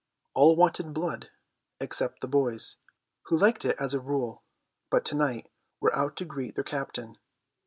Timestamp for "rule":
3.99-4.43